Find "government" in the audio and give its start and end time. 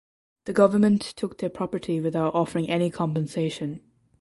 0.53-1.01